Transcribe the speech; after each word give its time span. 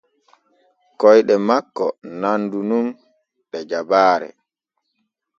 Koyɗe 0.99 1.35
makko 1.47 1.85
nandu 2.19 2.59
nun 2.69 2.85
ɗe 3.49 3.59
jabaare. 3.69 4.29